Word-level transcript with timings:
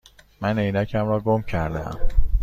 من 0.41 0.59
عینکم 0.59 1.07
را 1.07 1.19
گم 1.19 1.41
کرده 1.41 1.87
ام. 1.87 1.99